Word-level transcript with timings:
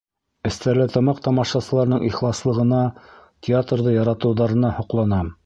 Стәрлетамаҡ 0.53 1.19
тамашасыларының 1.27 2.07
ихласлығына, 2.07 2.81
театрҙы 3.49 3.95
яратыуҙарына 3.99 4.75
һоҡланам. 4.81 5.33